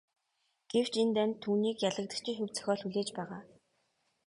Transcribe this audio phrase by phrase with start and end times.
[0.71, 3.41] Гэвч энэ дайнд түүнийг ялагдагчийн хувь зохиол хүлээж байгаа.